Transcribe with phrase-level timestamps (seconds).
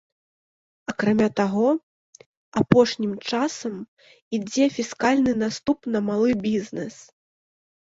[0.91, 1.67] Акрамя таго,
[2.63, 3.75] апошнім часам
[4.39, 6.95] ідзе фіскальны наступ на малы бізнес.